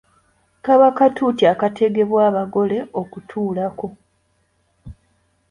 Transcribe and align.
Kaba 0.65 0.89
katuuti 0.97 1.43
akategebwa 1.53 2.19
abagole 2.29 2.77
okutuulako. 3.01 3.87